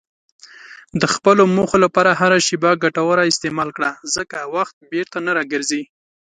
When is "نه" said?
5.25-5.31